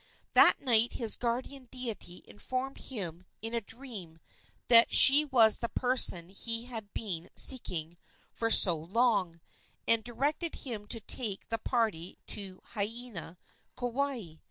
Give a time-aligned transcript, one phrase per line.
[0.33, 4.17] That night his guardian deity informed him in a dream
[4.67, 7.99] that she was the person he had been seeking
[8.33, 9.41] for so long,
[9.87, 13.37] and directed him to take the party to Haena,
[13.77, 14.37] Kauai.